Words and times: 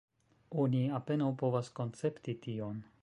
Oni 0.63 0.79
apenaŭ 1.01 1.29
povas 1.43 1.69
koncepti 1.81 2.37
tion. 2.47 2.83